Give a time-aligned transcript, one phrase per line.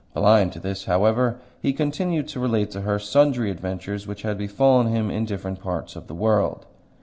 [0.15, 4.87] Blind to this, however, he continued to relate to her sundry adventures which had befallen
[4.87, 6.65] him in different parts of the world.